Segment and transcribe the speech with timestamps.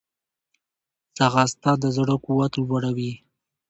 [1.17, 3.13] ځغاسته د زړه قوت لوړوي